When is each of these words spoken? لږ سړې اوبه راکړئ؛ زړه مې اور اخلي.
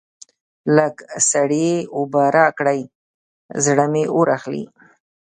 لږ 0.75 0.95
سړې 1.29 1.69
اوبه 1.95 2.23
راکړئ؛ 2.37 2.81
زړه 3.65 3.85
مې 3.93 4.03
اور 4.13 4.27
اخلي. 4.37 4.63